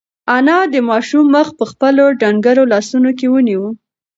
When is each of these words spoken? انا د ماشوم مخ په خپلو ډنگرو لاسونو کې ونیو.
انا 0.35 0.57
د 0.73 0.75
ماشوم 0.89 1.25
مخ 1.35 1.47
په 1.59 1.65
خپلو 1.71 2.03
ډنگرو 2.21 2.63
لاسونو 2.73 3.09
کې 3.17 3.27
ونیو. 3.29 3.63